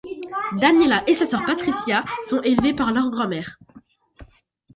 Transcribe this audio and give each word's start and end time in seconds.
Daniela 0.53 1.03
et 1.05 1.13
sa 1.13 1.27
sœur 1.27 1.45
Patricia 1.45 2.03
sont 2.27 2.41
élevées 2.41 2.73
par 2.73 2.91
leur 2.91 3.11
grand-mère. 3.11 3.59